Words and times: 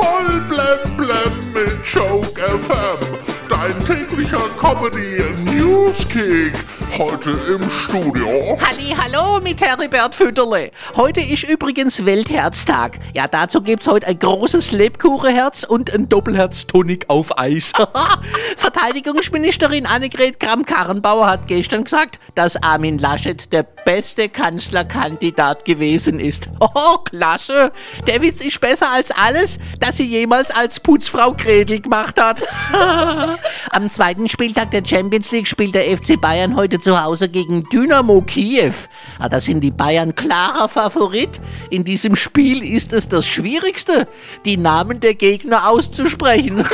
Voll 0.00 0.40
blem 0.48 0.96
blem 0.96 1.52
mit 1.52 1.84
Joke 1.84 2.40
FM. 2.40 3.18
Dein 3.50 3.78
täglicher 3.84 4.48
Comedy 4.56 5.22
Newskick. 5.44 6.54
Heute 6.96 7.30
im 7.30 7.68
Studio. 7.68 8.58
Halli, 8.66 8.94
hallo 8.96 9.40
mit 9.40 9.60
Heribert 9.60 10.14
Fütterle. 10.14 10.70
Heute 10.96 11.20
ist 11.20 11.44
übrigens 11.44 12.06
Weltherztag. 12.06 12.98
Ja, 13.12 13.28
dazu 13.28 13.60
gibt's 13.60 13.86
heute 13.86 14.06
ein 14.06 14.18
großes 14.18 14.72
Lebkuchenherz 14.72 15.64
und 15.64 15.92
ein 15.92 16.08
Doppelherz-Tonic 16.08 17.04
auf 17.08 17.38
Eis. 17.38 17.72
Verteidigungsministerin 18.56 19.84
Annegret 19.84 20.40
Kramp-Karrenbauer 20.40 21.28
hat 21.28 21.46
gestern 21.46 21.84
gesagt, 21.84 22.18
dass 22.34 22.56
Armin 22.56 22.98
Laschet 22.98 23.52
der 23.52 23.66
beste 23.84 24.28
Kanzlerkandidat 24.28 25.64
gewesen 25.64 26.20
ist. 26.20 26.48
Oh, 26.72 26.98
klasse. 26.98 27.72
Der 28.06 28.22
Witz 28.22 28.42
ist 28.42 28.60
besser 28.60 28.92
als 28.92 29.10
alles, 29.10 29.58
das 29.80 29.96
sie 29.96 30.06
jemals 30.06 30.50
als 30.50 30.78
Putzfrau 30.78 31.32
Gretel 31.32 31.80
gemacht 31.80 32.20
hat. 32.20 32.42
Am 33.70 33.90
zweiten 33.90 34.28
Spieltag 34.28 34.70
der 34.70 34.84
Champions 34.84 35.32
League 35.32 35.48
spielt 35.48 35.74
der 35.74 35.84
FC 35.96 36.20
Bayern 36.20 36.54
heute 36.54 36.78
zu 36.78 37.02
Hause 37.02 37.28
gegen 37.28 37.64
Dynamo 37.70 38.20
Kiew. 38.20 38.74
Ah, 39.18 39.28
da 39.28 39.40
sind 39.40 39.62
die 39.62 39.70
Bayern 39.70 40.14
klarer 40.14 40.68
Favorit. 40.68 41.40
In 41.70 41.84
diesem 41.84 42.14
Spiel 42.14 42.62
ist 42.62 42.92
es 42.92 43.08
das 43.08 43.26
Schwierigste, 43.26 44.06
die 44.44 44.56
Namen 44.56 45.00
der 45.00 45.14
Gegner 45.14 45.68
auszusprechen. 45.68 46.64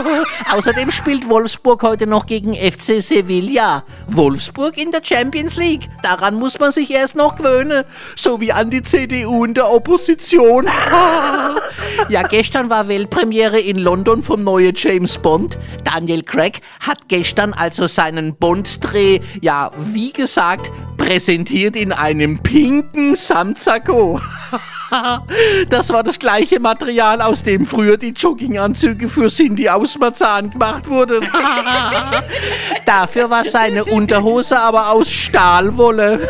Außerdem 0.52 0.90
spielt 0.90 1.28
Wolfsburg 1.28 1.82
heute 1.82 2.06
noch 2.06 2.26
gegen 2.26 2.54
FC 2.54 3.02
Sevilla. 3.02 3.84
Wolfsburg 4.08 4.76
in 4.76 4.92
der 4.92 5.02
Champions 5.02 5.56
League. 5.56 5.88
Daran 6.02 6.34
muss 6.34 6.55
man 6.60 6.72
sich 6.72 6.90
erst 6.90 7.14
noch 7.14 7.36
gewöhnen. 7.36 7.84
So 8.14 8.40
wie 8.40 8.52
an 8.52 8.70
die 8.70 8.82
CDU 8.82 9.44
in 9.44 9.54
der 9.54 9.70
Opposition. 9.70 10.66
ja, 12.08 12.22
gestern 12.22 12.70
war 12.70 12.88
Weltpremiere 12.88 13.58
in 13.58 13.78
London 13.78 14.22
vom 14.22 14.44
neuen 14.44 14.74
James 14.74 15.18
Bond. 15.18 15.58
Daniel 15.84 16.22
Craig 16.22 16.60
hat 16.80 17.08
gestern 17.08 17.52
also 17.52 17.86
seinen 17.86 18.36
Bond-Dreh, 18.36 19.20
ja, 19.40 19.70
wie 19.76 20.12
gesagt, 20.12 20.70
präsentiert 20.96 21.76
in 21.76 21.92
einem 21.92 22.38
pinken 22.42 23.14
Samtsacko. 23.14 24.20
Das 25.68 25.90
war 25.90 26.04
das 26.04 26.20
gleiche 26.20 26.60
Material, 26.60 27.20
aus 27.20 27.42
dem 27.42 27.66
früher 27.66 27.96
die 27.96 28.10
Jogginganzüge 28.10 29.08
für 29.08 29.28
Cindy 29.28 29.68
aus 29.68 29.98
Marzahn 29.98 30.50
gemacht 30.50 30.88
wurden. 30.88 31.26
Dafür 32.86 33.28
war 33.28 33.44
seine 33.44 33.84
Unterhose 33.84 34.58
aber 34.58 34.90
aus 34.90 35.10
Stahlwolle. 35.10 36.20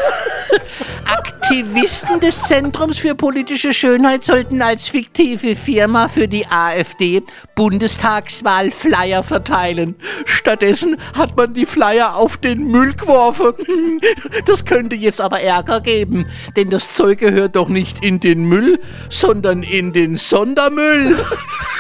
Aktivisten 1.49 2.19
des 2.19 2.43
Zentrums 2.43 2.99
für 2.99 3.15
politische 3.15 3.73
Schönheit 3.73 4.25
sollten 4.25 4.63
als 4.63 4.89
fiktive 4.89 5.55
Firma 5.55 6.09
für 6.09 6.27
die 6.27 6.45
AfD 6.45 7.23
Bundestagswahl 7.55 8.73
Flyer 8.73 9.23
verteilen. 9.23 9.95
Stattdessen 10.25 10.97
hat 11.17 11.37
man 11.37 11.55
die 11.55 11.65
Flyer 11.65 12.17
auf 12.17 12.37
den 12.37 12.67
Müll 12.67 12.95
geworfen. 12.95 13.53
Das 14.45 14.65
könnte 14.65 14.97
jetzt 14.97 15.21
aber 15.21 15.41
Ärger 15.41 15.81
geben, 15.81 16.27
denn 16.57 16.71
das 16.71 16.93
Zeug 16.93 17.19
gehört 17.19 17.57
doch 17.57 17.69
nicht 17.69 18.05
in 18.05 18.19
den 18.21 18.45
Müll, 18.45 18.81
sondern 19.09 19.63
in 19.63 19.93
den 19.93 20.17
Sondermüll. 20.17 21.17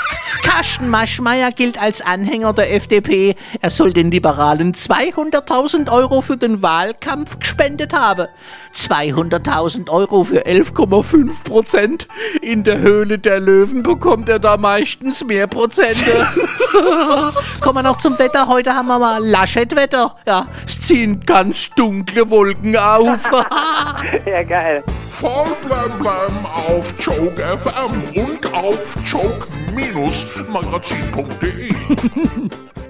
Carsten 0.46 0.88
Maschmeyer 0.88 1.50
gilt 1.50 1.76
als 1.76 2.00
Anhänger 2.00 2.52
der 2.52 2.72
FDP. 2.72 3.34
Er 3.60 3.70
soll 3.70 3.92
den 3.92 4.12
Liberalen 4.12 4.74
200.000 4.74 5.90
Euro 5.90 6.22
für 6.22 6.36
den 6.36 6.62
Wahlkampf 6.62 7.40
gespendet 7.40 7.92
haben. 7.92 8.28
200.000 8.72 9.90
Euro 9.90 10.22
für 10.22 10.46
11,5 10.46 11.42
Prozent. 11.42 12.06
In 12.42 12.62
der 12.62 12.78
Höhle 12.78 13.18
der 13.18 13.40
Löwen 13.40 13.82
bekommt 13.82 14.28
er 14.28 14.38
da 14.38 14.56
meistens 14.56 15.24
mehr 15.24 15.48
Prozente. 15.48 16.26
Kommen 17.60 17.78
wir 17.78 17.82
noch 17.82 17.98
zum 17.98 18.18
Wetter. 18.18 18.48
Heute 18.48 18.74
haben 18.74 18.88
wir 18.88 18.98
mal 18.98 19.24
Laschet-Wetter. 19.24 20.14
Ja, 20.26 20.46
es 20.66 20.80
ziehen 20.80 21.24
ganz 21.24 21.70
dunkle 21.70 22.28
Wolken 22.30 22.76
auf. 22.76 23.18
Ja, 24.26 24.42
geil. 24.42 24.82
Voll 25.10 25.56
blem 25.64 25.98
blem 25.98 26.44
auf 26.46 26.92
Joke 26.98 27.42
FM 27.42 28.02
und 28.14 28.52
auf 28.52 28.96
joke-magazin.de. 29.04 31.74